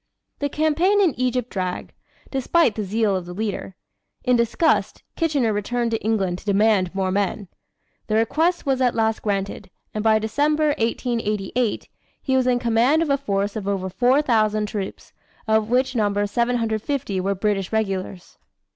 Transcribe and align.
The 0.39 0.49
campaign 0.49 0.99
in 0.99 1.13
Egypt 1.13 1.51
dragged, 1.51 1.91
despite 2.31 2.73
the 2.73 2.83
zeal 2.83 3.15
of 3.15 3.27
the 3.27 3.35
leader. 3.35 3.75
In 4.23 4.35
disgust, 4.35 5.03
Kitchener 5.15 5.53
returned 5.53 5.91
to 5.91 6.01
England 6.03 6.39
to 6.39 6.45
demand 6.45 6.95
more 6.95 7.11
men. 7.11 7.49
The 8.07 8.15
request 8.15 8.65
was 8.65 8.81
at 8.81 8.95
last 8.95 9.21
granted, 9.21 9.69
and 9.93 10.03
by 10.03 10.17
December, 10.17 10.69
1888, 10.79 11.87
he 12.19 12.35
was 12.35 12.47
in 12.47 12.57
command 12.57 13.03
of 13.03 13.11
a 13.11 13.15
force 13.15 13.55
of 13.55 13.67
over 13.67 13.89
4,000 13.91 14.65
troops, 14.65 15.13
of 15.47 15.69
which 15.69 15.95
number 15.95 16.25
750 16.25 17.19
were 17.21 17.35
British 17.35 17.71
regulars! 17.71 18.39